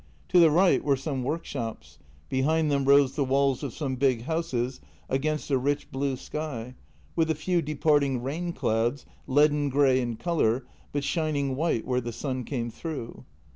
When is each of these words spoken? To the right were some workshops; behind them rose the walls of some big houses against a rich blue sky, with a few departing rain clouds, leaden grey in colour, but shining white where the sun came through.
To 0.29 0.39
the 0.39 0.49
right 0.49 0.83
were 0.83 0.95
some 0.95 1.21
workshops; 1.23 1.99
behind 2.27 2.71
them 2.71 2.85
rose 2.85 3.13
the 3.15 3.23
walls 3.23 3.61
of 3.61 3.71
some 3.71 3.97
big 3.97 4.23
houses 4.23 4.81
against 5.09 5.51
a 5.51 5.59
rich 5.59 5.91
blue 5.91 6.17
sky, 6.17 6.73
with 7.15 7.29
a 7.29 7.35
few 7.35 7.61
departing 7.61 8.23
rain 8.23 8.51
clouds, 8.51 9.05
leaden 9.27 9.69
grey 9.69 10.01
in 10.01 10.15
colour, 10.15 10.65
but 10.91 11.03
shining 11.03 11.55
white 11.55 11.85
where 11.85 12.01
the 12.01 12.11
sun 12.11 12.45
came 12.45 12.71
through. 12.71 13.25